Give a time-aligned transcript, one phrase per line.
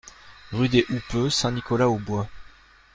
[0.51, 2.27] Rue des Houppeux, Saint-Nicolas-aux-Bois